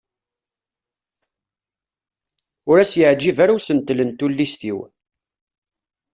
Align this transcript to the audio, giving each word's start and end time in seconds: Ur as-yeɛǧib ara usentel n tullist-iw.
Ur 2.69 2.77
as-yeɛǧib 2.79 3.37
ara 3.43 3.57
usentel 3.57 3.99
n 4.03 4.11
tullist-iw. 4.17 4.79